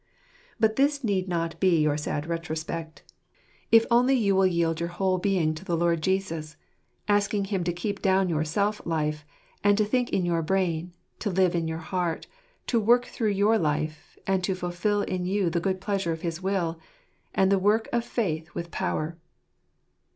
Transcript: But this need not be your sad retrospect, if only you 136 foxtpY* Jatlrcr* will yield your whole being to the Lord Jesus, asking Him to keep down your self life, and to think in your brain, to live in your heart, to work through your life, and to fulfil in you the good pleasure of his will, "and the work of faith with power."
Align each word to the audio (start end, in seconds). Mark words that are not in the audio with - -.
But 0.59 0.77
this 0.77 1.03
need 1.03 1.27
not 1.27 1.59
be 1.59 1.79
your 1.79 1.95
sad 1.95 2.25
retrospect, 2.25 3.03
if 3.71 3.85
only 3.91 4.15
you 4.15 4.35
136 4.37 4.41
foxtpY* 4.41 4.41
Jatlrcr* 4.41 4.41
will 4.41 4.57
yield 4.57 4.79
your 4.79 4.97
whole 4.97 5.17
being 5.19 5.53
to 5.53 5.63
the 5.63 5.77
Lord 5.77 6.01
Jesus, 6.01 6.57
asking 7.07 7.45
Him 7.45 7.63
to 7.63 7.71
keep 7.71 8.01
down 8.01 8.27
your 8.27 8.43
self 8.43 8.81
life, 8.83 9.23
and 9.63 9.77
to 9.77 9.85
think 9.85 10.09
in 10.09 10.25
your 10.25 10.41
brain, 10.41 10.91
to 11.19 11.29
live 11.29 11.53
in 11.53 11.67
your 11.67 11.77
heart, 11.77 12.25
to 12.65 12.79
work 12.79 13.05
through 13.05 13.29
your 13.29 13.59
life, 13.59 14.17
and 14.25 14.43
to 14.43 14.55
fulfil 14.55 15.03
in 15.03 15.27
you 15.27 15.51
the 15.51 15.59
good 15.59 15.79
pleasure 15.79 16.11
of 16.13 16.21
his 16.21 16.41
will, 16.41 16.79
"and 17.35 17.51
the 17.51 17.59
work 17.59 17.87
of 17.93 18.03
faith 18.03 18.55
with 18.55 18.71
power." 18.71 19.19